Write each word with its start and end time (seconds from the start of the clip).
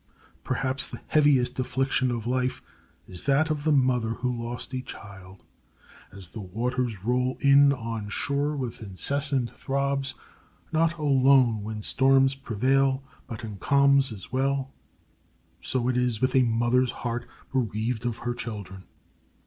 Perhaps 0.43 0.89
the 0.89 0.99
heaviest 1.09 1.59
affliction 1.59 2.09
of 2.09 2.25
life 2.25 2.63
is 3.07 3.27
that 3.27 3.51
of 3.51 3.63
the 3.65 3.71
mother 3.71 4.15
who 4.15 4.31
has 4.31 4.39
lost 4.39 4.73
a 4.73 4.81
child. 4.81 5.43
As 6.11 6.29
the 6.31 6.41
waters 6.41 7.03
roll 7.05 7.37
in 7.39 7.71
on 7.71 8.09
shore 8.09 8.55
with 8.57 8.81
incessant 8.81 9.51
throbs—not 9.51 10.97
alone 10.97 11.61
when 11.61 11.83
storms 11.83 12.33
prevail, 12.33 13.03
but 13.27 13.43
in 13.43 13.57
calms 13.57 14.11
as 14.11 14.31
well—so 14.31 15.87
it 15.87 15.97
is 15.97 16.19
with 16.19 16.35
a 16.35 16.41
mother's 16.41 16.89
heart, 17.05 17.27
bereaved 17.53 18.03
of 18.03 18.17
her 18.25 18.33
children. 18.33 18.85